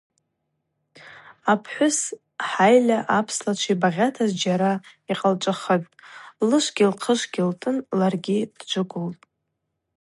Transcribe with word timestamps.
Апхӏвыс 1.51 1.99
хӏайльа 2.49 2.99
апслачвагьи 3.17 3.79
багъьата 3.81 4.23
зджьара 4.31 4.73
йкъалчӏвахытӏ, 5.11 5.95
лышвгьи 6.47 6.85
лхъышвгьи 6.91 7.43
лтӏын 7.49 7.77
ларгьи 7.99 8.37
дджвыквылтӏ. 8.57 9.23